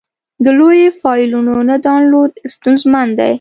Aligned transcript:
د 0.43 0.45
لویو 0.59 0.97
فایلونو 1.01 1.53
نه 1.69 1.75
ډاونلوډ 1.85 2.31
ستونزمن 2.53 3.07
دی. 3.19 3.29